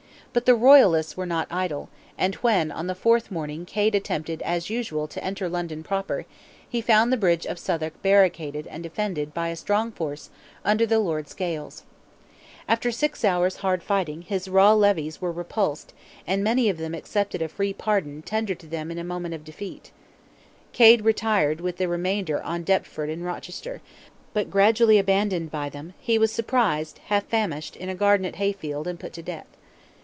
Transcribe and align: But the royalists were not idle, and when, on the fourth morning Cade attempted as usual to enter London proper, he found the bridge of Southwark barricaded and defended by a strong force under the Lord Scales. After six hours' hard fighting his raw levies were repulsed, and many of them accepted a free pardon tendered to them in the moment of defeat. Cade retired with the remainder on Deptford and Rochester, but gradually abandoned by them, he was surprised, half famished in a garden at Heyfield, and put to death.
But 0.33 0.45
the 0.45 0.55
royalists 0.55 1.17
were 1.17 1.25
not 1.25 1.49
idle, 1.51 1.89
and 2.17 2.35
when, 2.35 2.71
on 2.71 2.87
the 2.87 2.95
fourth 2.95 3.31
morning 3.31 3.65
Cade 3.65 3.93
attempted 3.93 4.41
as 4.43 4.69
usual 4.69 5.05
to 5.09 5.21
enter 5.21 5.49
London 5.49 5.83
proper, 5.83 6.25
he 6.69 6.79
found 6.79 7.11
the 7.11 7.17
bridge 7.17 7.45
of 7.45 7.59
Southwark 7.59 8.01
barricaded 8.01 8.65
and 8.67 8.81
defended 8.81 9.33
by 9.33 9.49
a 9.49 9.57
strong 9.57 9.91
force 9.91 10.29
under 10.63 10.85
the 10.85 10.99
Lord 10.99 11.27
Scales. 11.27 11.83
After 12.65 12.91
six 12.93 13.25
hours' 13.25 13.57
hard 13.57 13.83
fighting 13.83 14.21
his 14.21 14.47
raw 14.47 14.71
levies 14.71 15.19
were 15.19 15.33
repulsed, 15.33 15.91
and 16.25 16.41
many 16.41 16.69
of 16.69 16.77
them 16.77 16.95
accepted 16.95 17.41
a 17.41 17.49
free 17.49 17.73
pardon 17.73 18.21
tendered 18.21 18.59
to 18.59 18.67
them 18.67 18.89
in 18.89 18.95
the 18.95 19.03
moment 19.03 19.33
of 19.33 19.43
defeat. 19.43 19.91
Cade 20.71 21.03
retired 21.03 21.59
with 21.59 21.75
the 21.75 21.89
remainder 21.89 22.41
on 22.41 22.63
Deptford 22.63 23.09
and 23.09 23.25
Rochester, 23.25 23.81
but 24.31 24.49
gradually 24.49 24.97
abandoned 24.97 25.51
by 25.51 25.67
them, 25.67 25.93
he 25.99 26.17
was 26.17 26.31
surprised, 26.31 26.99
half 27.07 27.25
famished 27.25 27.75
in 27.75 27.89
a 27.89 27.95
garden 27.95 28.25
at 28.25 28.35
Heyfield, 28.37 28.87
and 28.87 28.97
put 28.97 29.11
to 29.11 29.21
death. 29.21 29.47